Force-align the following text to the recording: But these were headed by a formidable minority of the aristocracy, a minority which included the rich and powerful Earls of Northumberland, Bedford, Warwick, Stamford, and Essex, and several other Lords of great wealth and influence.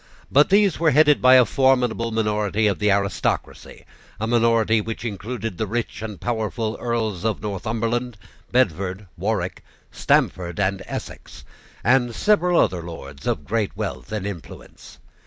But 0.31 0.49
these 0.49 0.79
were 0.79 0.89
headed 0.89 1.21
by 1.21 1.35
a 1.35 1.45
formidable 1.45 2.09
minority 2.09 2.65
of 2.65 2.79
the 2.79 2.89
aristocracy, 2.89 3.85
a 4.19 4.25
minority 4.25 4.81
which 4.81 5.05
included 5.05 5.59
the 5.59 5.67
rich 5.67 6.01
and 6.01 6.19
powerful 6.19 6.75
Earls 6.79 7.23
of 7.23 7.39
Northumberland, 7.39 8.17
Bedford, 8.51 9.05
Warwick, 9.15 9.63
Stamford, 9.91 10.59
and 10.59 10.81
Essex, 10.87 11.43
and 11.83 12.15
several 12.15 12.59
other 12.59 12.81
Lords 12.81 13.27
of 13.27 13.45
great 13.45 13.77
wealth 13.77 14.11
and 14.11 14.25
influence. 14.25 14.97